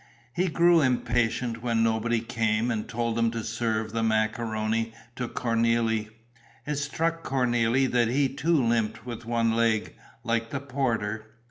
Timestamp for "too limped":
8.27-9.05